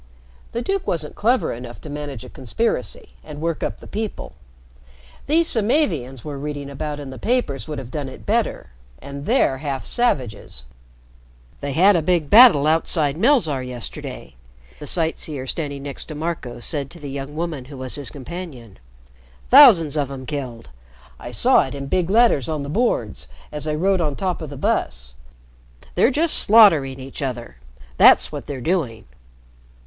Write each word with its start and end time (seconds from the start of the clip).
The 0.53 0.63
duke 0.63 0.87
wasn't 0.87 1.13
clever 1.13 1.53
enough 1.53 1.79
to 1.81 1.87
manage 1.87 2.25
a 2.25 2.29
conspiracy 2.29 3.09
and 3.23 3.39
work 3.39 3.61
up 3.61 3.79
the 3.79 3.85
people. 3.85 4.33
These 5.27 5.47
Samavians 5.47 6.25
we're 6.25 6.39
reading 6.39 6.71
about 6.71 6.99
in 6.99 7.11
the 7.11 7.19
papers 7.19 7.67
would 7.67 7.77
have 7.77 7.91
done 7.91 8.09
it 8.09 8.25
better. 8.25 8.71
And 8.97 9.27
they're 9.27 9.59
half 9.59 9.85
savages." 9.85 10.63
"They 11.59 11.73
had 11.73 11.95
a 11.95 12.01
big 12.01 12.31
battle 12.31 12.65
outside 12.65 13.15
Melzarr 13.15 13.61
yesterday," 13.61 14.33
the 14.79 14.87
sight 14.87 15.19
seer 15.19 15.45
standing 15.45 15.83
next 15.83 16.05
to 16.05 16.15
Marco 16.15 16.59
said 16.59 16.89
to 16.89 16.99
the 16.99 17.11
young 17.11 17.35
woman 17.35 17.65
who 17.65 17.77
was 17.77 17.93
his 17.93 18.09
companion. 18.09 18.79
"Thousands 19.51 19.95
of 19.95 20.09
'em 20.09 20.25
killed. 20.25 20.71
I 21.19 21.31
saw 21.31 21.61
it 21.67 21.75
in 21.75 21.85
big 21.85 22.09
letters 22.09 22.49
on 22.49 22.63
the 22.63 22.69
boards 22.69 23.27
as 23.51 23.67
I 23.67 23.75
rode 23.75 24.01
on 24.01 24.13
the 24.13 24.19
top 24.19 24.41
of 24.41 24.49
the 24.49 24.57
bus. 24.57 25.13
They're 25.93 26.09
just 26.09 26.39
slaughtering 26.39 26.99
each 26.99 27.21
other, 27.21 27.57
that's 27.99 28.31
what 28.31 28.47
they're 28.47 28.61
doing." 28.61 29.05